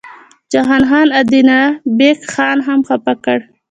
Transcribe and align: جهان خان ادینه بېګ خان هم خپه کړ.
جهان 0.51 0.83
خان 0.89 1.07
ادینه 1.21 1.59
بېګ 1.97 2.19
خان 2.33 2.57
هم 2.67 2.79
خپه 2.87 3.13
کړ. 3.23 3.39